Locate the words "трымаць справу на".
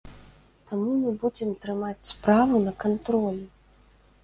1.67-2.75